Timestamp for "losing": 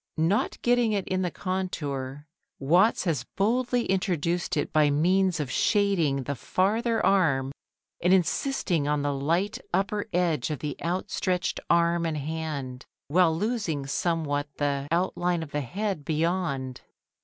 13.37-13.85